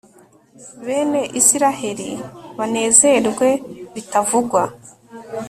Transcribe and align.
bene 0.85 1.21
israheli 1.39 2.09
banezerwe 2.57 3.47
bitavugwa 3.93 4.61